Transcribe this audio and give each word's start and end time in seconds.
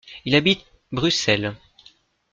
Il 0.25 0.33
habite 0.33 0.65
Bruxelles. 0.91 1.55